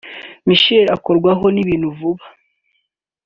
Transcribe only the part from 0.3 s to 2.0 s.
Michelle akorwaho n’ibintu